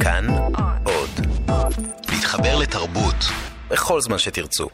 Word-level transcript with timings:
כאן 0.00 0.26
עוד. 0.84 1.26
להתחבר 2.12 2.58
לתרבות 2.58 3.14
בכל 3.70 4.00
זמן 4.00 4.18
שתרצו. 4.18 4.68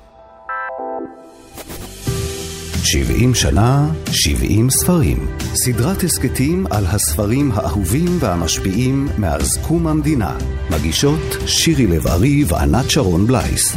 70 2.84 3.34
שנה, 3.34 3.88
70 4.10 4.70
ספרים. 4.70 5.26
סדרת 5.54 6.02
הסכתים 6.02 6.66
על 6.70 6.84
הספרים 6.86 7.50
האהובים 7.54 8.06
והמשפיעים 8.20 9.08
מאז 9.18 9.58
קום 9.68 9.86
המדינה. 9.86 10.38
מגישות 10.70 11.36
שירי 11.46 11.86
לב-ארי 11.86 12.44
וענת 12.48 12.90
שרון 12.90 13.26
בלייס. 13.26 13.76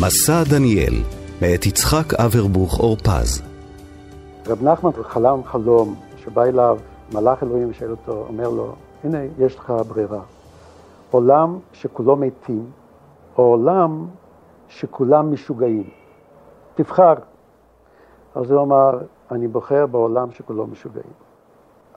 מסע 0.00 0.44
דניאל, 0.44 0.94
מאת 1.42 1.66
יצחק 1.66 2.14
אברבוך 2.14 2.80
אורפז. 2.80 3.42
רב 4.46 4.62
נחמן 4.62 4.90
חלם 5.08 5.40
חלום 5.52 6.06
שבא 6.26 6.44
אליו 6.44 6.78
מלאך 7.14 7.42
אלוהים 7.42 7.70
ושאל 7.70 7.90
אותו, 7.90 8.26
אומר 8.28 8.48
לו, 8.48 8.74
הנה, 9.04 9.18
יש 9.38 9.56
לך 9.56 9.70
ברירה. 9.88 10.22
עולם 11.10 11.58
שכולו 11.72 12.16
מתים, 12.16 12.70
או 13.38 13.42
עולם 13.42 14.06
שכולם 14.68 15.32
משוגעים. 15.32 15.90
תבחר. 16.74 17.14
אז 18.34 18.50
הוא 18.50 18.62
אמר, 18.62 18.98
אני 19.30 19.48
בוחר 19.48 19.86
בעולם 19.86 20.30
שכולו 20.30 20.66
משוגעים. 20.66 21.12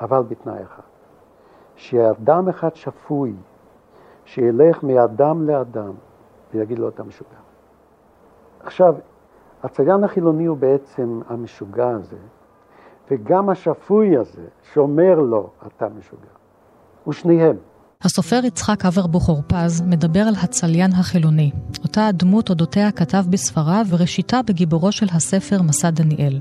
אבל 0.01 0.23
בתנאי 0.23 0.63
אחד, 0.63 0.83
שאדם 1.75 2.49
אחד 2.49 2.75
שפוי, 2.75 3.33
שילך 4.25 4.83
מאדם 4.83 5.47
לאדם 5.47 5.91
ויגיד 6.53 6.79
לו, 6.79 6.89
אתה 6.89 7.03
משוגע. 7.03 7.39
עכשיו, 8.63 8.95
הצליין 9.63 10.03
החילוני 10.03 10.45
הוא 10.45 10.57
בעצם 10.57 11.21
המשוגע 11.27 11.89
הזה, 11.89 12.17
וגם 13.11 13.49
השפוי 13.49 14.17
הזה 14.17 14.47
שאומר 14.73 15.15
לו, 15.15 15.49
אתה 15.67 15.85
משוגע. 15.99 16.29
הוא 17.03 17.13
שניהם. 17.13 17.55
הסופר 18.01 18.41
יצחק 18.43 18.85
אברבוך 18.85 19.29
אורפז 19.29 19.81
מדבר 19.81 20.19
על 20.19 20.33
הצליין 20.43 20.91
החילוני, 20.93 21.51
אותה 21.83 22.07
הדמות 22.07 22.49
אודותיה 22.49 22.91
כתב 22.91 23.23
בספריו 23.29 23.85
וראשיתה 23.89 24.39
בגיבורו 24.47 24.91
של 24.91 25.07
הספר 25.11 25.61
מסע 25.61 25.89
דניאל. 25.89 26.39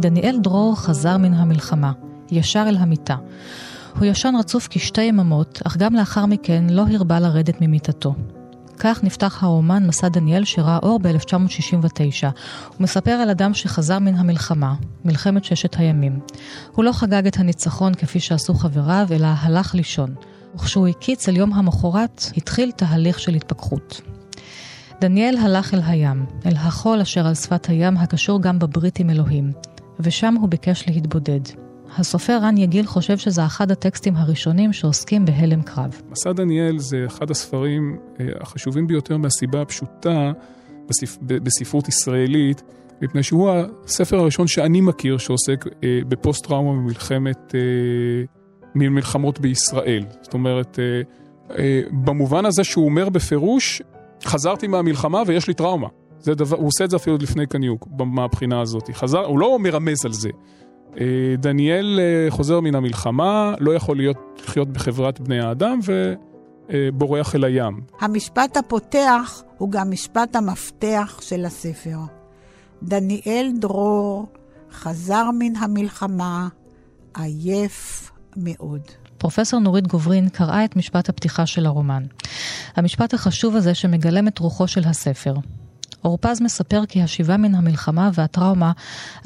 דניאל 0.00 0.38
דרור 0.42 0.76
חזר 0.76 1.16
מן 1.16 1.34
המלחמה, 1.34 1.92
ישר 2.30 2.64
אל 2.68 2.76
המיטה. 2.76 3.16
הוא 3.98 4.04
ישן 4.04 4.34
רצוף 4.38 4.68
כשתי 4.70 5.02
יממות, 5.02 5.62
אך 5.66 5.76
גם 5.76 5.94
לאחר 5.94 6.26
מכן 6.26 6.64
לא 6.70 6.84
הרבה 6.90 7.20
לרדת 7.20 7.60
ממיטתו. 7.60 8.14
כך 8.78 9.04
נפתח 9.04 9.42
הרומן 9.42 9.86
מסע 9.86 10.08
דניאל 10.08 10.44
שראה 10.44 10.78
אור 10.82 10.98
ב-1969. 10.98 12.24
הוא 12.68 12.76
מספר 12.80 13.10
על 13.10 13.30
אדם 13.30 13.54
שחזר 13.54 13.98
מן 13.98 14.14
המלחמה, 14.14 14.74
מלחמת 15.04 15.44
ששת 15.44 15.76
הימים. 15.78 16.20
הוא 16.72 16.84
לא 16.84 16.92
חגג 16.92 17.26
את 17.26 17.36
הניצחון 17.36 17.94
כפי 17.94 18.20
שעשו 18.20 18.54
חבריו, 18.54 19.06
אלא 19.10 19.28
הלך 19.40 19.74
לישון. 19.74 20.14
וכשהוא 20.54 20.88
הקיץ 20.88 21.28
אל 21.28 21.36
יום 21.36 21.52
המחרת, 21.52 22.24
התחיל 22.36 22.70
תהליך 22.70 23.20
של 23.20 23.34
התפכחות. 23.34 24.00
דניאל 25.00 25.36
הלך 25.36 25.74
אל 25.74 25.80
הים, 25.86 26.26
אל 26.46 26.56
החול 26.56 27.00
אשר 27.00 27.26
על 27.26 27.34
שפת 27.34 27.66
הים 27.66 27.96
הקשור 27.96 28.42
גם 28.42 28.58
בברית 28.58 28.98
עם 28.98 29.10
אלוהים, 29.10 29.52
ושם 30.00 30.34
הוא 30.34 30.48
ביקש 30.48 30.84
להתבודד. 30.88 31.65
הסופר 31.98 32.38
רן 32.42 32.56
יגיל 32.56 32.86
חושב 32.86 33.18
שזה 33.18 33.46
אחד 33.46 33.70
הטקסטים 33.70 34.16
הראשונים 34.16 34.72
שעוסקים 34.72 35.24
בהלם 35.24 35.62
קרב. 35.62 36.02
מסע 36.10 36.32
דניאל 36.32 36.78
זה 36.78 37.04
אחד 37.06 37.30
הספרים 37.30 37.98
אה, 38.20 38.26
החשובים 38.40 38.86
ביותר 38.86 39.16
מהסיבה 39.16 39.62
הפשוטה 39.62 40.32
בספ... 40.88 41.18
בספרות 41.22 41.88
ישראלית, 41.88 42.62
מפני 43.02 43.22
שהוא 43.22 43.50
הספר 43.84 44.16
הראשון 44.16 44.46
שאני 44.46 44.80
מכיר 44.80 45.18
שעוסק 45.18 45.64
אה, 45.84 46.00
בפוסט-טראומה 46.08 46.72
ממלחמת, 46.72 47.54
אה, 47.54 47.60
ממלחמות 48.74 49.40
בישראל. 49.40 50.04
זאת 50.22 50.34
אומרת, 50.34 50.78
במובן 51.92 52.46
הזה 52.46 52.64
שהוא 52.64 52.84
אומר 52.84 53.08
בפירוש, 53.08 53.82
חזרתי 54.24 54.66
מהמלחמה 54.66 55.22
ויש 55.26 55.48
לי 55.48 55.54
טראומה. 55.54 55.88
זה 56.20 56.34
דבר, 56.34 56.56
הוא 56.56 56.66
עושה 56.66 56.84
את 56.84 56.90
זה 56.90 56.96
אפילו 56.96 57.16
לפני 57.20 57.46
קניוק, 57.46 57.88
מהבחינה 57.98 58.60
הזאת. 58.60 58.90
חזר, 58.92 59.24
הוא 59.24 59.38
לא 59.38 59.58
מרמז 59.58 60.04
על 60.04 60.12
זה. 60.12 60.28
אה, 61.00 61.34
דניאל 61.38 62.00
אה, 62.00 62.30
חוזר 62.30 62.60
מן 62.60 62.74
המלחמה, 62.74 63.54
לא 63.60 63.74
יכול 63.74 63.96
להיות, 63.96 64.16
לחיות 64.44 64.68
בחברת 64.68 65.20
בני 65.20 65.40
האדם 65.40 65.78
ובורח 66.72 67.34
אל 67.34 67.44
הים. 67.44 67.80
המשפט 68.00 68.56
הפותח 68.56 69.42
הוא 69.58 69.70
גם 69.70 69.90
משפט 69.90 70.36
המפתח 70.36 71.18
של 71.20 71.44
הספר. 71.44 71.98
דניאל 72.82 73.52
דרור 73.58 74.26
חזר 74.72 75.30
מן 75.38 75.56
המלחמה, 75.56 76.48
עייף 77.16 78.10
מאוד. 78.36 78.80
פרופסור 79.18 79.60
נורית 79.60 79.86
גוברין 79.86 80.28
קראה 80.28 80.64
את 80.64 80.76
משפט 80.76 81.08
הפתיחה 81.08 81.46
של 81.46 81.66
הרומן. 81.66 82.02
המשפט 82.76 83.14
החשוב 83.14 83.56
הזה 83.56 83.74
שמגלם 83.74 84.28
את 84.28 84.38
רוחו 84.38 84.68
של 84.68 84.84
הספר. 84.84 85.34
אורפז 86.06 86.42
מספר 86.42 86.86
כי 86.88 87.02
השיבה 87.02 87.36
מן 87.36 87.54
המלחמה 87.54 88.10
והטראומה 88.14 88.72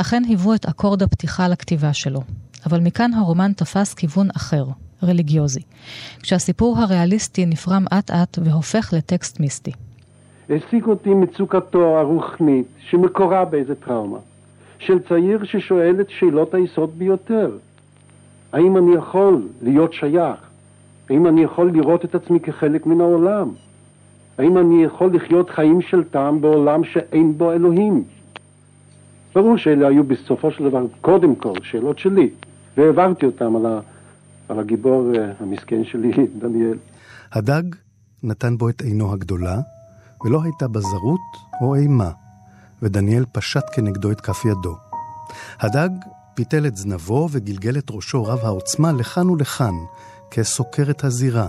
אכן 0.00 0.22
היוו 0.28 0.54
את 0.54 0.66
אקורד 0.66 1.02
הפתיחה 1.02 1.48
לכתיבה 1.48 1.92
שלו. 1.92 2.20
אבל 2.66 2.80
מכאן 2.80 3.14
הרומן 3.14 3.52
תפס 3.52 3.94
כיוון 3.94 4.28
אחר, 4.36 4.64
רליגיוזי, 5.02 5.60
כשהסיפור 6.22 6.78
הריאליסטי 6.78 7.46
נפרם 7.46 7.84
אט-אט 7.98 8.38
והופך 8.44 8.92
לטקסט 8.96 9.40
מיסטי. 9.40 9.72
העסיק 10.48 10.86
אותי 10.86 11.14
מצוקתו 11.14 11.98
הרוחנית, 11.98 12.66
שמקורה 12.90 13.44
באיזה 13.44 13.74
טראומה, 13.74 14.18
של 14.78 14.98
צעיר 15.08 15.44
ששואל 15.44 16.00
את 16.00 16.06
שאלות 16.18 16.54
היסוד 16.54 16.98
ביותר. 16.98 17.50
האם 18.52 18.76
אני 18.76 18.94
יכול 18.94 19.48
להיות 19.62 19.92
שייך? 19.92 20.38
האם 21.10 21.26
אני 21.26 21.42
יכול 21.42 21.70
לראות 21.72 22.04
את 22.04 22.14
עצמי 22.14 22.40
כחלק 22.40 22.86
מן 22.86 23.00
העולם? 23.00 23.48
האם 24.38 24.58
אני 24.58 24.84
יכול 24.84 25.14
לחיות 25.14 25.50
חיים 25.50 25.80
של 25.80 26.04
טעם 26.04 26.40
בעולם 26.40 26.84
שאין 26.84 27.38
בו 27.38 27.52
אלוהים? 27.52 28.04
ברור 29.34 29.56
שאלה 29.56 29.88
היו 29.88 30.04
בסופו 30.04 30.50
של 30.50 30.64
דבר 30.64 30.86
קודם 31.00 31.34
כל 31.34 31.54
שאלות 31.62 31.98
שלי, 31.98 32.30
והעברתי 32.76 33.26
אותם 33.26 33.56
על, 33.56 33.66
ה, 33.66 33.80
על 34.48 34.58
הגיבור 34.58 35.12
uh, 35.14 35.18
המסכן 35.42 35.84
שלי, 35.84 36.12
דניאל. 36.40 36.78
הדג 37.32 37.62
נתן 38.22 38.56
בו 38.56 38.68
את 38.68 38.82
עינו 38.82 39.12
הגדולה, 39.12 39.58
ולא 40.24 40.42
הייתה 40.42 40.68
בזרות 40.68 41.20
או 41.60 41.74
אימה, 41.74 42.10
ודניאל 42.82 43.24
פשט 43.32 43.64
כנגדו 43.72 44.10
את 44.10 44.20
כף 44.20 44.44
ידו. 44.44 44.76
הדג 45.60 45.90
פיתל 46.34 46.66
את 46.66 46.76
זנבו 46.76 47.28
וגלגל 47.30 47.78
את 47.78 47.90
ראשו 47.90 48.24
רב 48.24 48.38
העוצמה 48.42 48.92
לכאן 48.92 49.30
ולכאן, 49.30 49.74
כסוקר 50.30 50.90
את 50.90 51.04
הזירה. 51.04 51.48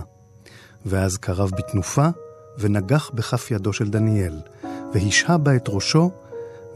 ואז 0.86 1.16
קרב 1.16 1.50
בתנופה, 1.58 2.08
ונגח 2.58 3.10
בכף 3.14 3.50
ידו 3.50 3.72
של 3.72 3.90
דניאל, 3.90 4.40
והשהה 4.94 5.38
בה 5.38 5.56
את 5.56 5.64
ראשו, 5.68 6.10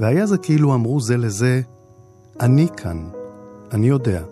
והיה 0.00 0.26
זה 0.26 0.38
כאילו 0.38 0.75
אמרו 0.75 1.00
זה 1.00 1.16
לזה, 1.16 1.60
אני 2.41 2.66
כאן, 2.76 3.09
אני 3.72 3.88
יודע. 3.88 4.22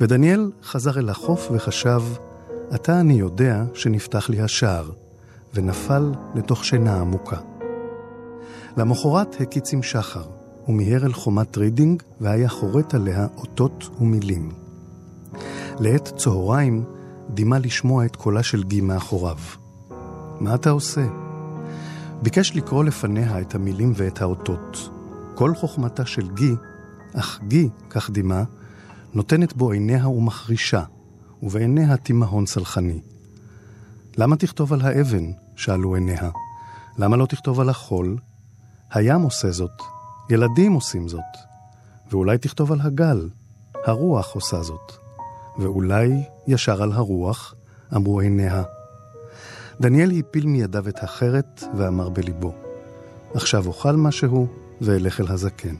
ודניאל 0.00 0.50
חזר 0.62 0.98
אל 0.98 1.08
החוף 1.08 1.48
וחשב, 1.50 2.02
עתה 2.70 3.00
אני 3.00 3.14
יודע 3.14 3.64
שנפתח 3.74 4.30
לי 4.30 4.40
השער, 4.40 4.90
ונפל 5.54 6.12
לתוך 6.34 6.64
שינה 6.64 7.00
עמוקה. 7.00 7.36
למחרת 8.76 9.40
הקיץ 9.40 9.72
עם 9.72 9.82
שחר, 9.82 10.24
ומיהר 10.68 11.06
אל 11.06 11.12
חומת 11.12 11.56
רידינג, 11.56 12.02
והיה 12.20 12.48
חורט 12.48 12.94
עליה 12.94 13.26
אותות 13.36 13.88
ומילים. 14.00 14.52
לעת 15.80 16.12
צהריים 16.16 16.84
דימה 17.30 17.58
לשמוע 17.58 18.04
את 18.04 18.16
קולה 18.16 18.42
של 18.42 18.62
גי 18.62 18.80
מאחוריו. 18.80 19.61
מה 20.42 20.54
אתה 20.54 20.70
עושה? 20.70 21.06
ביקש 22.22 22.52
לקרוא 22.56 22.84
לפניה 22.84 23.40
את 23.40 23.54
המילים 23.54 23.92
ואת 23.96 24.22
האותות. 24.22 24.90
כל 25.34 25.54
חוכמתה 25.54 26.06
של 26.06 26.30
גי, 26.30 26.54
אך 27.14 27.40
גי, 27.48 27.68
כך 27.90 28.10
דימה, 28.10 28.44
נותנת 29.14 29.52
בו 29.52 29.70
עיניה 29.70 30.08
ומחרישה, 30.08 30.84
ובעיניה 31.42 31.96
תימהון 31.96 32.46
סלחני. 32.46 33.00
למה 34.18 34.36
תכתוב 34.36 34.72
על 34.72 34.80
האבן? 34.80 35.30
שאלו 35.56 35.94
עיניה. 35.94 36.30
למה 36.98 37.16
לא 37.16 37.26
תכתוב 37.26 37.60
על 37.60 37.68
החול? 37.68 38.16
הים 38.90 39.20
עושה 39.22 39.50
זאת, 39.50 39.82
ילדים 40.30 40.72
עושים 40.72 41.08
זאת. 41.08 41.32
ואולי 42.10 42.38
תכתוב 42.38 42.72
על 42.72 42.80
הגל, 42.80 43.28
הרוח 43.86 44.34
עושה 44.34 44.62
זאת. 44.62 44.92
ואולי 45.58 46.22
ישר 46.46 46.82
על 46.82 46.92
הרוח, 46.92 47.54
אמרו 47.94 48.20
עיניה. 48.20 48.62
דניאל 49.80 50.10
הפיל 50.18 50.46
מידיו 50.46 50.88
את 50.88 51.02
החרת 51.02 51.64
ואמר 51.76 52.08
בליבו, 52.08 52.52
עכשיו 53.34 53.66
אוכל 53.66 53.96
משהו 53.96 54.46
ואלך 54.80 55.20
אל 55.20 55.26
הזקן. 55.28 55.74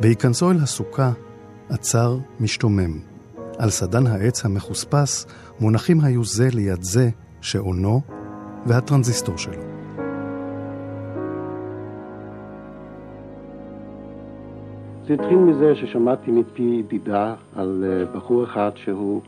בהיכנסו 0.00 0.50
אל 0.50 0.56
הסוכה, 0.56 1.12
עצר 1.68 2.18
משתומם. 2.40 2.98
על 3.58 3.70
סדן 3.70 4.06
העץ 4.06 4.44
המחוספס 4.44 5.26
מונחים 5.60 6.00
היו 6.00 6.24
זה 6.24 6.48
ליד 6.54 6.82
זה 6.82 7.08
שעונו 7.40 8.00
והטרנזיסטור 8.66 9.38
שלו. 9.38 9.62
זה 15.06 15.14
התחיל 15.14 15.38
מזה 15.38 15.74
ששמעתי 15.74 16.30
מפי 16.30 16.62
ידידה 16.62 17.34
על 17.56 17.84
אה, 17.88 18.04
בחור 18.18 18.44
אחד 18.44 18.70
שהוא 18.74 19.22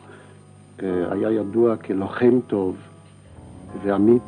אה, 0.82 1.12
היה 1.12 1.30
ידוע 1.30 1.76
כלוחם 1.76 2.40
טוב 2.46 2.76
ואמיץ, 3.82 4.22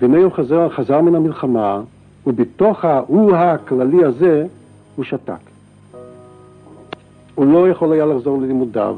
והנה 0.00 0.18
הוא 0.18 0.32
חזר, 0.32 0.68
חזר 0.68 1.00
מן 1.00 1.14
המלחמה, 1.14 1.80
ובתוך 2.26 2.84
ההוא 2.84 3.36
הכללי 3.36 4.04
הזה 4.04 4.46
הוא 4.96 5.04
שתק. 5.04 5.32
הוא 7.34 7.46
לא 7.46 7.68
יכול 7.68 7.92
היה 7.92 8.06
לחזור 8.06 8.42
ללימודיו, 8.42 8.96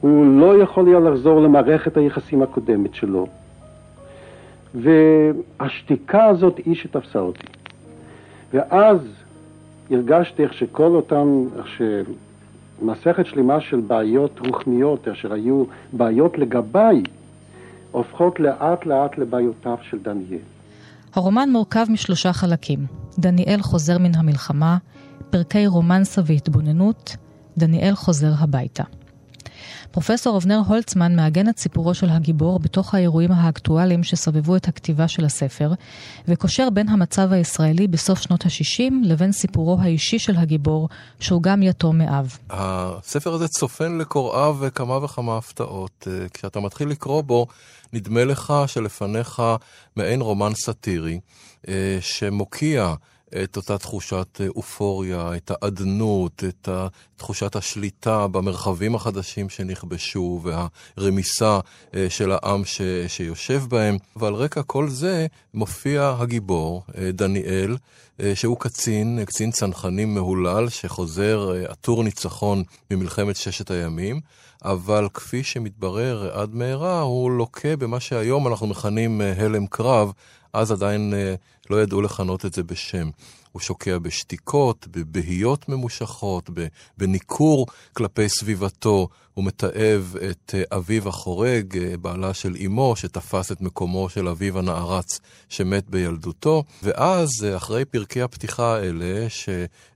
הוא 0.00 0.40
לא 0.40 0.62
יכול 0.62 0.86
היה 0.86 1.00
לחזור 1.00 1.40
למערכת 1.40 1.96
היחסים 1.96 2.42
הקודמת 2.42 2.94
שלו. 2.94 3.26
והשתיקה 4.74 6.24
הזאת 6.24 6.56
היא 6.56 6.74
שתפסה 6.74 7.18
אותי. 7.18 7.46
ואז 8.52 8.98
הרגשתי 9.90 10.42
איך 10.42 10.54
שכל 10.54 10.82
אותן, 10.94 11.44
איך 11.56 11.66
שמסכת 12.80 13.26
שלמה 13.26 13.60
של 13.60 13.80
בעיות 13.80 14.40
רוחניות, 14.46 15.08
אשר 15.08 15.32
היו 15.32 15.64
בעיות 15.92 16.38
לגביי, 16.38 17.02
הופכות 17.90 18.40
לאט 18.40 18.86
לאט 18.86 19.18
לבעיותיו 19.18 19.76
של 19.82 19.98
דניאל. 20.02 20.38
הרומן 21.14 21.50
מורכב 21.50 21.86
משלושה 21.88 22.32
חלקים. 22.32 22.86
דניאל 23.18 23.62
חוזר 23.62 23.98
מן 23.98 24.14
המלחמה, 24.14 24.76
פרקי 25.30 25.66
רומנסה 25.66 26.22
והתבוננות, 26.24 27.16
דניאל 27.58 27.94
חוזר 27.94 28.30
הביתה. 28.38 28.84
פרופסור 29.90 30.36
אבנר 30.36 30.60
הולצמן 30.68 31.16
מעגן 31.16 31.48
את 31.48 31.58
סיפורו 31.58 31.94
של 31.94 32.10
הגיבור 32.10 32.58
בתוך 32.58 32.94
האירועים 32.94 33.32
האקטואליים 33.32 34.02
שסובבו 34.02 34.56
את 34.56 34.68
הכתיבה 34.68 35.08
של 35.08 35.24
הספר, 35.24 35.72
וקושר 36.28 36.70
בין 36.70 36.88
המצב 36.88 37.32
הישראלי 37.32 37.88
בסוף 37.88 38.20
שנות 38.20 38.46
ה-60 38.46 38.92
לבין 39.04 39.32
סיפורו 39.32 39.78
האישי 39.80 40.18
של 40.18 40.36
הגיבור, 40.36 40.88
שהוא 41.20 41.42
גם 41.42 41.62
יתום 41.62 41.98
מאב. 41.98 42.38
הספר 42.50 43.34
הזה 43.34 43.48
צופן 43.48 43.98
לקוראיו 43.98 44.58
כמה 44.74 45.04
וכמה 45.04 45.36
הפתעות. 45.36 46.08
אה, 46.10 46.28
כשאתה 46.34 46.60
מתחיל 46.60 46.88
לקרוא 46.88 47.22
בו, 47.22 47.46
נדמה 47.92 48.24
לך 48.24 48.54
שלפניך 48.66 49.42
מעין 49.96 50.20
רומן 50.20 50.52
סאטירי, 50.54 51.20
אה, 51.68 51.98
שמוקיע 52.00 52.94
את 53.44 53.56
אותה 53.56 53.78
תחושת 53.78 54.40
אה, 54.40 54.46
אופוריה, 54.48 55.36
את 55.36 55.50
האדנות, 55.54 56.44
את 56.48 56.68
תחושת 57.16 57.56
השליטה 57.56 58.26
במרחבים 58.26 58.94
החדשים 58.94 59.48
שנכבשו 59.48 60.42
והרמיסה 60.44 61.60
אה, 61.94 62.06
של 62.10 62.32
העם 62.32 62.64
ש, 62.64 62.80
שיושב 63.08 63.62
בהם. 63.68 63.96
ועל 64.16 64.34
רקע 64.34 64.62
כל 64.62 64.88
זה 64.88 65.26
מופיע 65.54 66.14
הגיבור, 66.18 66.82
אה, 66.98 67.12
דניאל, 67.12 67.76
שהוא 68.34 68.56
קצין, 68.58 69.24
קצין 69.24 69.50
צנחנים 69.50 70.14
מהולל, 70.14 70.68
שחוזר 70.68 71.52
עטור 71.68 72.04
ניצחון 72.04 72.62
ממלחמת 72.90 73.36
ששת 73.36 73.70
הימים. 73.70 74.20
אבל 74.64 75.08
כפי 75.14 75.44
שמתברר 75.44 76.40
עד 76.40 76.54
מהרה, 76.54 77.00
הוא 77.00 77.30
לוקה 77.30 77.76
במה 77.76 78.00
שהיום 78.00 78.48
אנחנו 78.48 78.66
מכנים 78.66 79.20
הלם 79.20 79.66
קרב, 79.66 80.12
אז 80.52 80.72
עדיין 80.72 81.14
לא 81.70 81.82
ידעו 81.82 82.02
לכנות 82.02 82.46
את 82.46 82.54
זה 82.54 82.62
בשם. 82.62 83.10
הוא 83.52 83.60
שוקע 83.60 83.98
בשתיקות, 83.98 84.86
בבהיות 84.90 85.68
ממושכות, 85.68 86.50
בניכור 86.98 87.66
כלפי 87.92 88.28
סביבתו. 88.28 89.08
הוא 89.34 89.44
מתעב 89.44 90.16
את 90.30 90.54
אה, 90.54 90.76
אביו 90.78 91.08
החורג, 91.08 91.78
אה, 91.78 91.96
בעלה 91.96 92.34
של 92.34 92.56
אמו, 92.66 92.96
שתפס 92.96 93.52
את 93.52 93.60
מקומו 93.60 94.08
של 94.08 94.28
אביו 94.28 94.58
הנערץ 94.58 95.20
שמת 95.48 95.90
בילדותו. 95.90 96.64
ואז, 96.82 97.28
אה, 97.44 97.56
אחרי 97.56 97.84
פרקי 97.84 98.22
הפתיחה 98.22 98.76
האלה, 98.76 99.26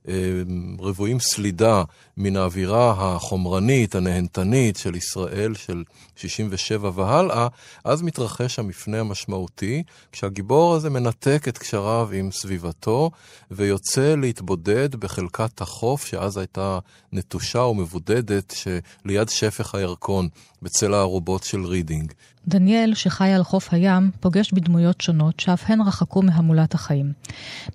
שרבועים 0.05 1.19
סלידה 1.19 1.83
מן 2.17 2.35
האווירה 2.35 2.93
החומרנית, 2.97 3.95
הנהנתנית 3.95 4.77
של 4.77 4.95
ישראל 4.95 5.55
של 5.55 5.83
67 6.15 6.91
והלאה, 6.95 7.47
אז 7.83 8.01
מתרחש 8.01 8.59
המפנה 8.59 8.99
המשמעותי, 8.99 9.83
כשהגיבור 10.11 10.44
הזה 10.53 10.89
מנתק 10.89 11.45
את 11.47 11.57
קשריו 11.57 12.09
עם 12.13 12.31
סביבתו, 12.31 13.11
ויוצא 13.51 14.15
להתבודד 14.15 14.95
בחלקת 14.95 15.61
החוף, 15.61 16.05
שאז 16.05 16.37
הייתה 16.37 16.79
נטושה 17.13 17.59
ומבודדת, 17.59 18.55
שליד 18.55 19.29
שפך 19.29 19.75
הירקון, 19.75 20.27
בצל 20.61 20.93
הארובות 20.93 21.43
של 21.43 21.65
רידינג. 21.65 22.13
דניאל, 22.47 22.93
שחי 22.93 23.29
על 23.29 23.43
חוף 23.43 23.67
הים, 23.71 24.11
פוגש 24.19 24.51
בדמויות 24.51 25.01
שונות 25.01 25.39
שאף 25.39 25.63
הן 25.67 25.81
רחקו 25.81 26.21
מהמולת 26.21 26.73
החיים. 26.73 27.13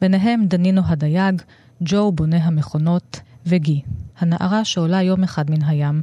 ביניהם 0.00 0.46
דנינו 0.46 0.82
הדייג, 0.86 1.42
ג'ו 1.82 2.12
בונה 2.12 2.36
המכונות, 2.36 3.20
וגי, 3.46 3.82
הנערה 4.18 4.64
שעולה 4.64 5.02
יום 5.02 5.22
אחד 5.22 5.50
מן 5.50 5.64
הים, 5.64 6.02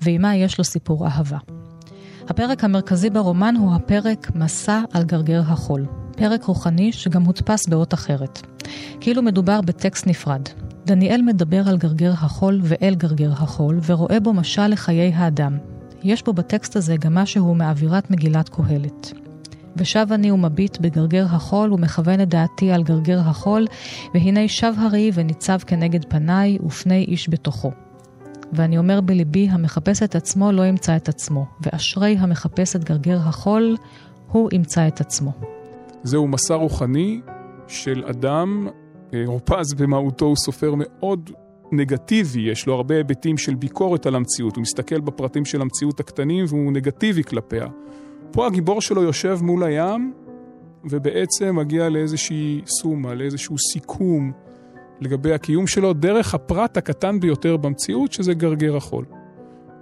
ועימה 0.00 0.36
יש 0.36 0.58
לו 0.58 0.64
סיפור 0.64 1.06
אהבה. 1.06 1.38
הפרק 2.28 2.64
המרכזי 2.64 3.10
ברומן 3.10 3.54
הוא 3.58 3.74
הפרק 3.74 4.30
מסע 4.34 4.80
על 4.92 5.02
גרגר 5.04 5.40
החול. 5.46 5.86
פרק 6.16 6.44
רוחני 6.44 6.92
שגם 6.92 7.22
הודפס 7.22 7.66
באות 7.66 7.94
אחרת. 7.94 8.42
כאילו 9.00 9.22
מדובר 9.22 9.60
בטקסט 9.60 10.06
נפרד. 10.06 10.42
דניאל 10.86 11.22
מדבר 11.22 11.68
על 11.68 11.76
גרגר 11.76 12.12
החול 12.12 12.60
ואל 12.62 12.94
גרגר 12.94 13.32
החול, 13.32 13.80
ורואה 13.86 14.20
בו 14.20 14.32
משל 14.32 14.66
לחיי 14.66 15.12
האדם. 15.14 15.58
יש 16.02 16.22
בו 16.22 16.32
בטקסט 16.32 16.76
הזה 16.76 16.96
גם 16.96 17.14
משהו 17.14 17.54
מאווירת 17.54 18.10
מגילת 18.10 18.48
קהלת. 18.48 19.12
ושב 19.76 20.06
אני 20.10 20.30
ומביט 20.30 20.78
בגרגר 20.78 21.26
החול 21.30 21.72
ומכוון 21.72 22.20
את 22.20 22.28
דעתי 22.28 22.72
על 22.72 22.82
גרגר 22.82 23.20
החול, 23.20 23.66
והנה 24.14 24.48
שב 24.48 24.72
הרי 24.78 25.10
וניצב 25.14 25.58
כנגד 25.66 26.04
פניי 26.04 26.58
ופני 26.66 27.04
איש 27.08 27.28
בתוכו. 27.30 27.72
ואני 28.52 28.78
אומר 28.78 29.00
בליבי, 29.00 29.48
המחפש 29.50 30.02
את 30.02 30.14
עצמו 30.14 30.52
לא 30.52 30.66
ימצא 30.66 30.96
את 30.96 31.08
עצמו, 31.08 31.46
ואשרי 31.60 32.16
המחפש 32.18 32.76
את 32.76 32.84
גרגר 32.84 33.18
החול, 33.18 33.76
הוא 34.28 34.48
ימצא 34.52 34.88
את 34.88 35.00
עצמו. 35.00 35.55
זהו 36.06 36.28
מסע 36.28 36.54
רוחני 36.54 37.20
של 37.66 38.04
אדם, 38.10 38.68
אה, 39.14 39.22
רופז 39.26 39.74
במהותו 39.74 40.26
הוא 40.26 40.36
סופר 40.36 40.74
מאוד 40.76 41.30
נגטיבי, 41.72 42.40
יש 42.40 42.66
לו 42.66 42.74
הרבה 42.74 42.96
היבטים 42.96 43.38
של 43.38 43.54
ביקורת 43.54 44.06
על 44.06 44.14
המציאות, 44.14 44.56
הוא 44.56 44.62
מסתכל 44.62 45.00
בפרטים 45.00 45.44
של 45.44 45.60
המציאות 45.60 46.00
הקטנים 46.00 46.44
והוא 46.48 46.72
נגטיבי 46.72 47.24
כלפיה. 47.24 47.66
פה 48.32 48.46
הגיבור 48.46 48.80
שלו 48.80 49.02
יושב 49.02 49.38
מול 49.42 49.62
הים 49.62 50.12
ובעצם 50.84 51.56
מגיע 51.56 51.88
לאיזושהי 51.88 52.60
סומה, 52.66 53.14
לאיזשהו 53.14 53.56
סיכום 53.58 54.32
לגבי 55.00 55.32
הקיום 55.32 55.66
שלו 55.66 55.92
דרך 55.92 56.34
הפרט 56.34 56.76
הקטן 56.76 57.20
ביותר 57.20 57.56
במציאות, 57.56 58.12
שזה 58.12 58.34
גרגר 58.34 58.76
החול. 58.76 59.04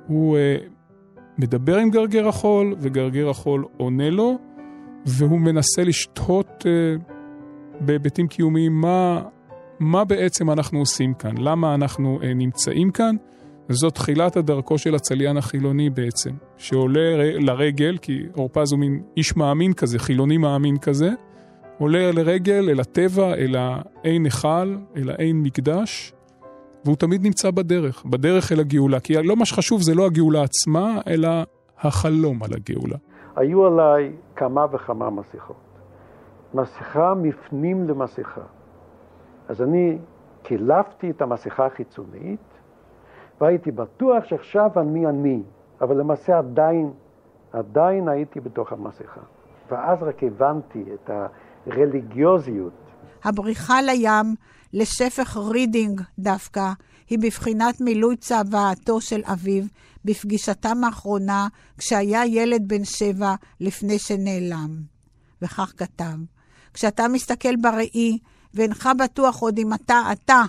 הוא 0.07 0.37
uh, 0.37 0.62
מדבר 1.38 1.76
עם 1.76 1.90
גרגר 1.90 2.28
החול 2.28 2.75
וגרגר 2.78 3.28
החול 3.28 3.64
עונה 3.76 4.11
לו, 4.11 4.38
והוא 5.06 5.40
מנסה 5.40 5.84
לשתות 5.84 6.64
uh, 6.64 7.02
בהיבטים 7.80 8.28
קיומיים 8.28 8.73
מה, 8.73 9.23
מה 9.80 10.04
בעצם 10.04 10.50
אנחנו 10.50 10.78
עושים 10.78 11.14
כאן, 11.14 11.38
למה 11.38 11.75
אנחנו 11.75 12.18
uh, 12.23 12.26
נמצאים 12.26 12.90
כאן. 12.90 13.16
וזאת 13.68 13.94
תחילת 13.94 14.37
הדרכו 14.37 14.78
של 14.78 14.94
הצליין 14.94 15.37
החילוני 15.37 15.90
בעצם, 15.90 16.30
שעולה 16.56 17.16
לרגל, 17.38 17.96
כי 18.02 18.23
אורפז 18.37 18.73
הוא 18.73 18.80
מין 18.80 19.02
איש 19.16 19.37
מאמין 19.37 19.73
כזה, 19.73 19.99
חילוני 19.99 20.37
מאמין 20.37 20.78
כזה, 20.78 21.11
עולה 21.78 22.12
לרגל 22.12 22.68
אל 22.70 22.80
הטבע, 22.80 23.34
אל 23.34 23.56
האין 23.58 24.25
היכל, 24.25 24.76
אל 24.96 25.11
האין 25.11 25.42
מקדש, 25.42 26.12
והוא 26.84 26.96
תמיד 26.96 27.23
נמצא 27.23 27.50
בדרך, 27.50 28.04
בדרך 28.04 28.52
אל 28.52 28.61
הגאולה. 28.61 29.00
כי 29.00 29.14
לא 29.23 29.37
מה 29.37 29.44
שחשוב 29.44 29.82
זה 29.82 29.94
לא 29.94 30.06
הגאולה 30.06 30.42
עצמה, 30.42 31.00
אלא 31.06 31.28
החלום 31.80 32.42
על 32.42 32.50
הגאולה. 32.52 32.96
היו 33.37 33.66
עליי 33.66 34.12
כמה 34.37 34.67
וכמה 34.73 35.11
מסכות. 35.11 35.57
מסכה 36.55 37.14
מפנים 37.14 37.88
למסכה. 37.88 38.41
אז 39.49 39.62
אני 39.62 39.99
קילפתי 40.43 41.11
את 41.11 41.23
המסכה 41.23 41.67
החיצונית, 41.67 42.41
והייתי 43.41 43.71
בטוח 43.71 44.25
שעכשיו 44.25 44.71
אני 44.76 45.07
אני, 45.07 45.43
אבל 45.81 45.97
למעשה 45.97 46.38
עדיין, 46.38 46.93
עדיין 47.53 48.09
הייתי 48.09 48.41
בתוך 48.41 48.73
המסכה. 48.73 49.21
ואז 49.71 50.03
רק 50.03 50.23
הבנתי 50.23 50.85
את 50.95 51.11
הרליגיוזיות. 51.67 52.73
הבריחה 53.25 53.83
לים, 53.83 54.35
לשפך 54.73 55.37
רידינג 55.37 56.00
דווקא, 56.19 56.73
היא 57.11 57.18
בבחינת 57.18 57.80
מילוי 57.80 58.16
צוואתו 58.16 59.00
של 59.00 59.20
אביו 59.25 59.64
בפגישתם 60.04 60.84
האחרונה 60.84 61.49
כשהיה 61.78 62.26
ילד 62.26 62.62
בן 62.68 62.84
שבע 62.84 63.34
לפני 63.61 63.99
שנעלם. 63.99 64.82
וכך 65.42 65.73
כתב: 65.76 66.16
כשאתה 66.75 67.08
מסתכל 67.08 67.56
בראי 67.56 68.18
ואינך 68.54 68.88
בטוח 68.99 69.38
עוד 69.38 69.58
אם 69.58 69.75
אתה 69.75 70.02
אתה, 70.12 70.42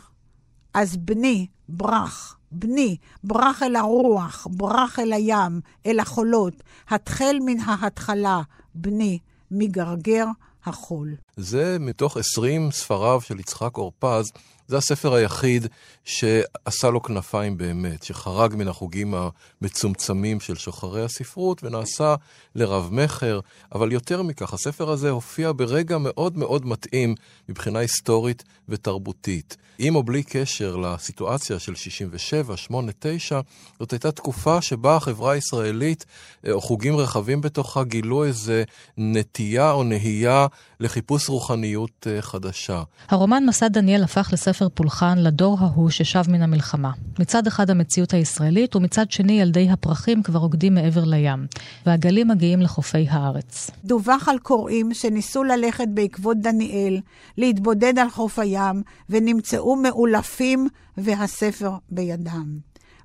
אז 0.74 0.98
בני, 0.98 1.48
ברח. 1.70 2.38
בני, 2.52 2.98
ברח 3.24 3.64
אל 3.64 3.76
הרוח, 3.76 4.48
ברח 4.50 5.00
אל 5.00 5.14
הים, 5.14 5.62
אל 5.86 6.00
החולות, 6.00 6.54
התחל 6.90 7.38
מן 7.46 7.60
ההתחלה, 7.60 8.42
בני, 8.76 9.20
מגרגר 9.52 10.26
החול. 10.66 11.16
זה 11.38 11.78
מתוך 11.80 12.18
20 12.18 12.72
ספריו 12.72 13.22
של 13.22 13.40
יצחק 13.40 13.78
אורפז, 13.78 14.32
זה 14.68 14.78
הספר 14.78 15.14
היחיד 15.14 15.68
שעשה 16.04 16.90
לו 16.90 17.02
כנפיים 17.02 17.58
באמת, 17.58 18.04
שחרג 18.04 18.56
מן 18.56 18.68
החוגים 18.68 19.14
המצומצמים 19.62 20.40
של 20.40 20.56
שוחרי 20.56 21.04
הספרות 21.04 21.64
ונעשה 21.64 22.16
לרב-מכר, 22.56 23.40
אבל 23.72 23.92
יותר 23.92 24.22
מכך, 24.22 24.54
הספר 24.54 24.90
הזה 24.90 25.10
הופיע 25.10 25.52
ברגע 25.56 25.98
מאוד 25.98 26.38
מאוד 26.38 26.66
מתאים 26.66 27.16
מבחינה 27.50 27.80
היסטורית 27.80 28.44
ותרבותית. 28.70 29.58
עם 29.78 29.96
או 29.96 30.04
בלי 30.04 30.24
קשר 30.24 30.76
לסיטואציה 30.76 31.60
של 31.60 31.76
67, 31.76 32.58
8, 32.58 32.92
9, 33.00 33.40
זאת 33.80 33.92
הייתה 33.92 34.12
תקופה 34.12 34.62
שבה 34.62 34.96
החברה 34.96 35.32
הישראלית, 35.32 36.06
או 36.52 36.62
חוגים 36.62 36.96
רחבים 36.96 37.42
בתוכה, 37.42 37.84
גילו 37.84 38.24
איזה 38.24 38.64
נטייה 38.98 39.72
או 39.72 39.84
נהייה 39.84 40.48
לחיפוש 40.80 41.30
רוחניות 41.30 42.08
אה, 42.08 42.22
חדשה. 42.22 42.84
הרומן 43.10 43.46
מסע 43.46 43.68
דניאל 43.68 44.04
הפך 44.04 44.30
לספר 44.34 44.70
פולחן 44.70 45.18
לדור 45.18 45.58
ההוא 45.60 45.90
ששב 45.90 46.24
מן 46.28 46.42
המלחמה. 46.42 46.92
מצד 47.20 47.48
אחד 47.48 47.70
המציאות 47.70 48.14
הישראלית, 48.14 48.76
ומצד 48.76 49.12
שני 49.12 49.42
ילדי 49.42 49.70
הפרחים 49.70 50.24
כבר 50.24 50.40
רוקדים 50.40 50.76
מעבר 50.76 51.04
לים, 51.04 51.48
והגלים 51.86 52.28
מגיעים 52.28 52.62
לחופי 52.62 53.08
הארץ. 53.10 53.72
דווח 53.86 54.30
על 54.30 54.40
קוראים 54.40 54.94
שניסו 54.94 55.44
ללכת 55.44 55.88
בעקבות 55.94 56.38
דניאל, 56.38 57.00
להתבודד 57.38 58.00
על 58.00 58.10
חוף 58.10 58.40
הים, 58.40 58.84
ונמצאו 59.10 59.76
מאולפים 59.76 60.68
והספר 60.98 61.72
בידם. 61.90 62.58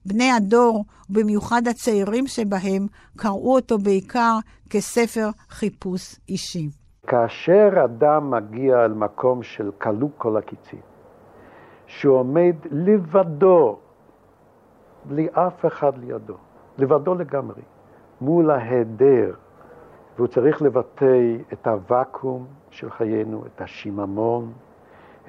בני 0.07 0.31
הדור, 0.31 0.85
ובמיוחד 1.11 1.69
הצעירים 1.69 2.27
שבהם, 2.27 2.87
קראו 3.17 3.55
אותו 3.55 3.79
בעיקר 3.79 4.39
כספר 4.71 5.31
חיפוש 5.51 6.15
אישי. 6.29 6.69
כאשר 7.07 7.71
אדם 7.85 8.31
מגיע 8.31 8.85
אל 8.85 8.93
מקום 8.93 9.43
של 9.43 9.71
כלו 9.79 10.09
כל 10.19 10.37
הקיצים, 10.37 10.81
שהוא 11.87 12.19
עומד 12.19 12.57
לבדו, 12.71 13.79
בלי 15.05 15.29
אף 15.33 15.67
אחד 15.67 15.99
לידו, 15.99 16.37
לבדו 16.79 17.15
לגמרי, 17.15 17.63
מול 18.21 18.51
ההיעדר, 18.51 19.35
והוא 20.17 20.29
צריך 20.29 20.63
לבטא 20.63 21.37
את 21.53 21.67
הוואקום 21.67 22.47
של 22.71 22.91
חיינו, 22.91 23.45
את 23.47 23.61
השיממון, 23.61 24.53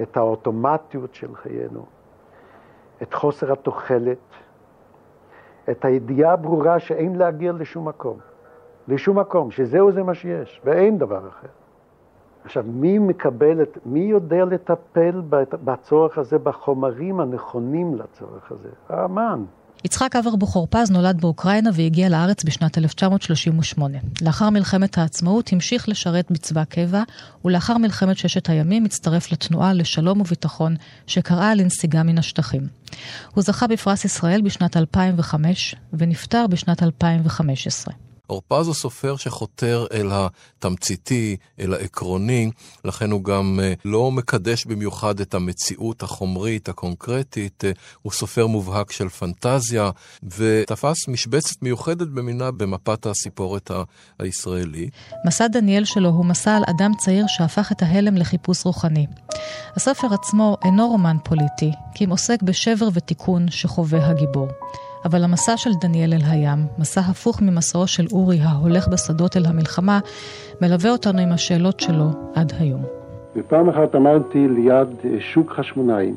את 0.02 0.18
האוטומטיות 0.18 1.14
של 1.16 1.36
חיינו, 1.36 1.86
את 3.02 3.14
חוסר 3.14 3.52
התוחלת, 3.52 4.18
את 5.70 5.86
הידיעה 5.86 6.34
הברורה 6.34 6.80
שאין 6.80 7.16
להגיע 7.16 7.52
לשום 7.52 7.88
מקום, 7.88 8.18
לשום 8.88 9.20
מקום, 9.20 9.52
שזהו 9.52 9.92
זה 9.92 10.04
מה 10.04 10.14
שיש, 10.14 10.62
ואין 10.64 10.98
דבר 10.98 11.28
אחר. 11.28 11.61
עכשיו, 12.46 12.64
מי 12.68 13.00
מקבל 13.00 13.62
את, 13.62 13.78
מי 13.86 14.00
יודע 14.00 14.46
לטפל 14.46 15.22
בצורך 15.64 16.18
הזה, 16.18 16.38
בחומרים 16.38 17.20
הנכונים 17.20 17.96
לצורך 17.96 18.52
הזה? 18.52 18.70
האמן. 18.90 19.44
יצחק 19.86 20.16
אברבוך 20.16 20.56
אורפז 20.56 20.92
נולד 20.92 21.22
באוקראינה 21.22 21.70
והגיע 21.74 22.10
לארץ 22.10 22.44
בשנת 22.44 22.78
1938. 22.78 23.98
לאחר 24.22 24.50
מלחמת 24.50 24.98
העצמאות 24.98 25.50
המשיך 25.54 25.90
לשרת 25.90 26.32
בצבא 26.32 26.64
קבע, 26.64 27.04
ולאחר 27.46 27.78
מלחמת 27.78 28.18
ששת 28.18 28.50
הימים 28.50 28.86
הצטרף 28.86 29.32
לתנועה 29.32 29.74
לשלום 29.74 30.22
וביטחון, 30.22 30.76
שקראה 31.08 31.56
לנסיגה 31.56 32.04
מן 32.04 32.18
השטחים. 32.18 32.68
הוא 33.36 33.44
זכה 33.44 33.68
בפרס 33.68 34.06
ישראל 34.06 34.42
בשנת 34.42 34.78
2005, 34.78 35.76
ונפטר 35.94 36.46
בשנת 36.48 36.84
2015. 36.84 37.94
אורפז 38.32 38.68
הוא 38.68 38.76
סופר 38.76 39.16
שחותר 39.16 39.86
אל 39.94 40.10
התמציתי, 40.12 41.38
אל 41.60 41.74
העקרוני, 41.74 42.52
לכן 42.86 43.12
הוא 43.12 43.24
גם 43.24 43.60
אה, 43.64 43.74
לא 43.86 44.12
מקדש 44.12 44.66
במיוחד 44.66 45.20
את 45.20 45.34
המציאות 45.34 46.04
החומרית, 46.04 46.70
הקונקרטית, 46.70 47.66
אה, 47.66 47.72
הוא 48.02 48.12
סופר 48.12 48.48
מובהק 48.48 48.92
של 48.92 49.10
פנטזיה, 49.10 49.90
ותפס 50.38 51.08
משבצת 51.08 51.62
מיוחדת 51.62 52.08
במינה 52.08 52.52
במפת 52.52 53.06
הסיפורת 53.06 53.72
הישראלי. 54.20 54.90
מסע 55.26 55.48
דניאל 55.48 55.86
שלו 55.86 56.10
הוא 56.10 56.26
מסע 56.26 56.58
על 56.58 56.64
אדם 56.70 56.92
צעיר 56.98 57.26
שהפך 57.28 57.72
את 57.72 57.82
ההלם 57.82 58.16
לחיפוש 58.16 58.66
רוחני. 58.66 59.08
הספר 59.76 60.08
עצמו 60.14 60.58
אינו 60.66 60.88
רומן 60.88 61.18
פוליטי, 61.24 61.72
כי 61.96 62.06
אם 62.06 62.10
עוסק 62.10 62.42
בשבר 62.42 62.88
ותיקון 62.94 63.52
שחווה 63.52 64.08
הגיבור. 64.08 64.48
אבל 65.06 65.24
המסע 65.24 65.58
של 65.58 65.70
דניאל 65.82 66.14
אל 66.14 66.22
הים, 66.24 66.60
מסע 66.80 67.02
הפוך 67.02 67.42
ממסעו 67.42 67.88
של 67.88 68.06
אורי 68.12 68.40
ההולך 68.42 68.88
בשדות 68.88 69.38
אל 69.38 69.46
המלחמה, 69.46 70.00
מלווה 70.62 70.92
אותנו 70.92 71.20
עם 71.22 71.32
השאלות 71.32 71.80
שלו 71.80 72.06
עד 72.36 72.54
היום. 72.60 72.82
ופעם 73.36 73.70
אחת 73.70 73.96
עמדתי 73.96 74.48
ליד 74.48 74.88
אה, 75.06 75.18
שוק 75.20 75.52
חשמונאים, 75.52 76.16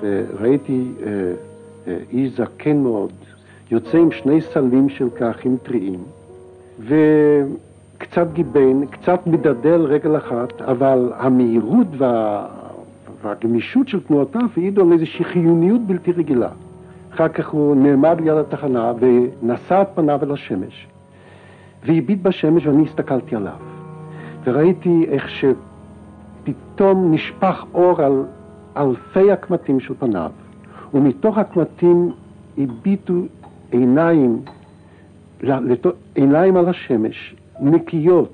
וראיתי 0.00 0.92
אה, 1.02 1.10
אה, 1.86 1.96
איש 2.12 2.32
זקן 2.36 2.76
מאוד, 2.76 3.12
יוצא 3.70 3.98
עם 3.98 4.12
שני 4.12 4.40
סלים 4.40 4.88
של 4.88 5.08
כרכים 5.16 5.56
טריים, 5.62 6.04
וקצת 6.80 8.26
גיבן, 8.32 8.86
קצת 8.86 9.26
מדדל 9.26 9.80
רגל 9.80 10.16
אחת, 10.16 10.62
אבל 10.62 11.12
המהירות 11.16 11.86
וה... 11.98 12.46
והגמישות 13.22 13.88
של 13.88 14.00
תנועותיו 14.00 14.46
העידו 14.56 14.82
על 14.82 14.92
איזושהי 14.92 15.24
חיוניות 15.24 15.80
בלתי 15.86 16.12
רגילה. 16.12 16.48
אחר 17.16 17.28
כך 17.28 17.48
הוא 17.48 17.76
נעמד 17.76 18.20
ליד 18.20 18.36
התחנה 18.36 18.92
ונשא 19.00 19.82
את 19.82 19.88
פניו 19.94 20.20
אל 20.22 20.32
השמש, 20.32 20.86
והביט 21.84 22.22
בשמש 22.22 22.66
ואני 22.66 22.84
הסתכלתי 22.84 23.36
עליו. 23.36 23.56
וראיתי 24.44 25.06
איך 25.08 25.30
שפתאום 25.30 27.14
נשפך 27.14 27.64
אור 27.74 28.02
על 28.02 28.24
אלפי 28.76 29.32
הקמטים 29.32 29.80
של 29.80 29.94
פניו, 29.98 30.30
ומתוך 30.94 31.38
הקמטים 31.38 32.12
הביטו 32.58 33.14
עיניים, 33.70 34.40
עיניים 36.14 36.56
על 36.56 36.68
השמש, 36.68 37.34
נקיות. 37.60 38.32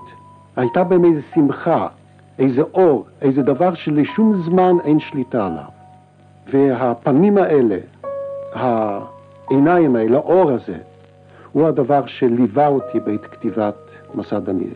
הייתה 0.57 0.85
בהם 0.85 1.05
איזו 1.05 1.21
שמחה, 1.35 1.87
איזה 2.39 2.63
אור, 2.75 3.07
איזה 3.21 3.43
דבר 3.43 3.75
שלשום 3.75 4.43
זמן 4.43 4.77
אין 4.85 5.01
שליטה 5.01 5.47
עליו. 5.47 5.65
והפנים 6.53 7.39
האלה, 7.39 7.77
העיניים 8.55 9.97
האלה, 9.97 10.17
האור 10.17 10.51
הזה, 10.51 10.79
הוא 11.53 11.69
הדבר 11.69 12.07
שליווה 12.07 12.67
אותי 12.67 13.01
בעת 13.01 13.27
כתיבת 13.31 13.75
מסע 14.15 14.39
דניאל. 14.39 14.75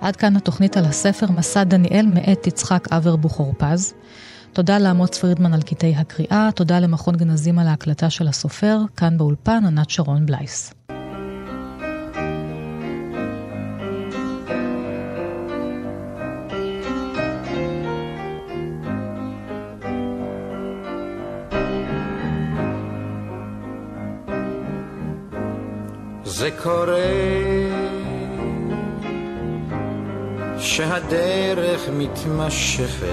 עד 0.00 0.16
כאן 0.16 0.36
התוכנית 0.36 0.76
על 0.76 0.84
הספר 0.84 1.26
מסע 1.38 1.64
דניאל 1.64 2.06
מאת 2.14 2.46
יצחק 2.46 2.92
אבר 2.92 3.16
בוכורפז. 3.16 3.94
תודה 4.52 4.78
לאמוץ 4.78 5.18
פרידמן 5.18 5.54
על 5.54 5.62
קטעי 5.62 5.94
הקריאה, 5.96 6.48
תודה 6.54 6.80
למכון 6.80 7.16
גנזים 7.16 7.58
על 7.58 7.66
ההקלטה 7.66 8.10
של 8.10 8.28
הסופר, 8.28 8.78
כאן 8.96 9.18
באולפן 9.18 9.64
ענת 9.66 9.90
שרון 9.90 10.26
בלייס. 10.26 10.79
זה 26.40 26.50
קורה 26.62 26.96
שהדרך 30.58 31.88
מתמשכת. 31.92 33.06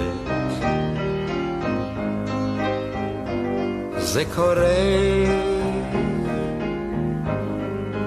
זה 3.98 4.24
קורה 4.36 4.86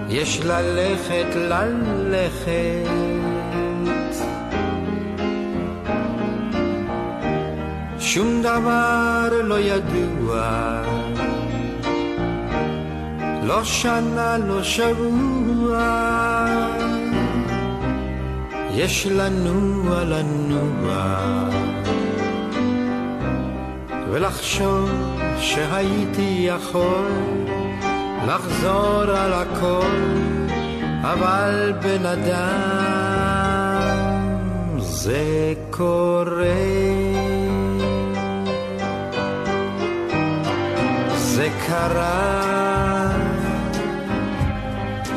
יש 0.09 0.41
ללכת 0.45 1.35
ללכת. 1.35 2.91
שום 7.99 8.43
דבר 8.43 9.29
לא 9.43 9.59
ידוע 9.59 10.90
לא 13.51 13.65
שנה, 13.65 14.39
לא 14.39 14.63
שבוע, 14.63 15.79
יש 18.71 19.07
לנוע 19.07 20.05
לנוע, 20.05 21.17
ולחשוב 24.11 24.91
שהייתי 25.39 26.49
יכול 26.49 27.09
לחזור 28.27 29.03
על 29.03 29.33
הכל, 29.33 29.97
אבל 31.03 31.73
בן 31.83 32.07
אדם 32.07 33.21
זה 34.79 35.55
קורה. 35.71 36.45
זה 41.17 41.49
קרה 41.67 42.50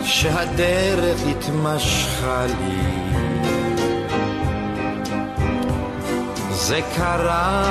שהדרך 0.03 1.19
התמשכה 1.29 2.45
לי. 2.45 3.03
זה 6.51 6.79
קרה, 6.95 7.63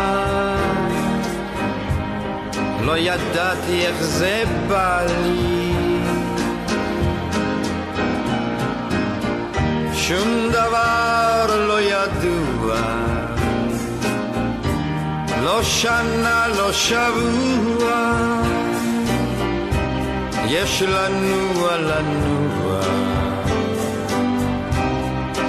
לא 2.85 2.99
ידעתי 2.99 3.87
איך 3.87 4.03
זה 4.03 4.45
בא 4.69 5.03
לי. 5.07 5.73
שום 9.95 10.49
דבר 10.51 11.67
לא 11.69 11.81
ידוע, 11.81 12.77
לא 15.43 15.63
שנה, 15.63 16.47
לא 16.59 16.73
שבוע, 16.73 18.23
יש 20.53 20.83
לנוע 20.83 21.77
לנוע, 21.77 22.81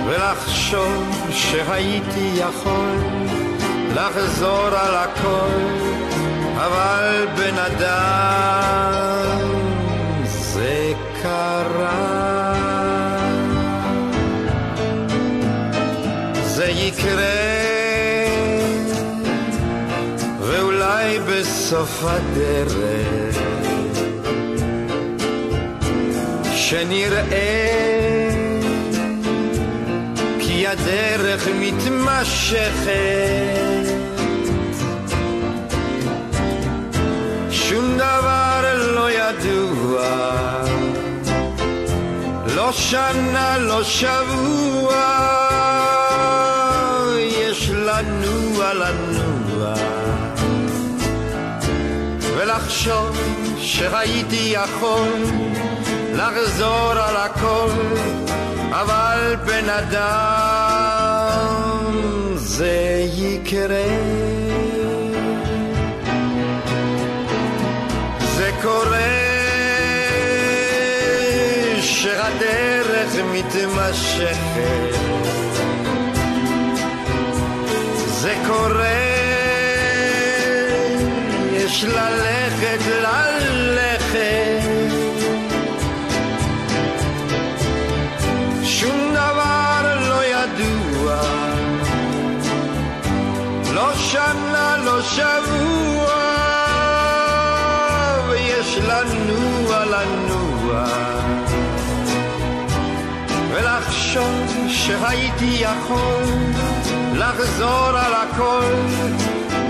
ולחשוב 0.06 1.30
שהייתי 1.32 2.32
יכול 2.36 2.98
לחזור 3.96 4.68
על 4.68 4.96
הכל, 4.96 5.60
אבל 6.56 7.28
בן 7.38 7.58
אדם 7.58 9.40
זה 10.26 10.94
קרה. 11.22 12.54
זה 16.44 16.66
יקרה, 16.66 17.24
ואולי 20.40 21.20
בסוף 21.20 22.04
הדרך, 22.04 23.13
שנראה 26.70 28.30
כי 30.40 30.68
הדרך 30.68 31.48
מתמשכת. 31.60 32.94
שום 37.52 37.98
דבר 37.98 38.78
לא 38.96 39.12
ידוע, 39.12 40.02
לא 42.56 42.72
שנה, 42.72 43.58
לא 43.58 43.84
שבוע. 43.84 45.24
לנוע, 47.72 48.74
לנוע, 48.74 49.74
ולחשוב 52.38 53.18
שהייתי 53.58 54.54
יכול 54.54 55.63
לחזור 56.14 56.92
על 56.92 57.16
הכל, 57.16 57.70
אבל 58.72 59.36
בן 59.46 59.70
אדם 59.70 61.14
זה 62.36 63.06
יקרה. 63.18 63.84
זה 68.36 68.52
קורה 68.62 69.34
שהדרך 71.82 73.16
מתמשכת 73.34 74.94
זה 78.24 78.36
קורה, 78.48 78.88
יש 81.54 81.84
ללכת, 81.84 82.80
ללכת. 82.88 83.53
שבוע, 95.16 96.14
ויש 98.30 98.78
לנוע, 98.78 99.86
לנוע. 99.86 100.86
ולחשוב 103.52 104.68
שהייתי 104.68 105.58
יכול 105.60 106.24
לחזור 107.14 107.90
על 107.90 108.14
הכל, 108.14 108.74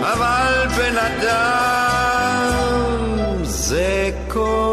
אבל 0.02 0.68
בן 0.78 0.98
אדם 0.98 2.54
זה 3.44 4.12
כל... 4.28 4.64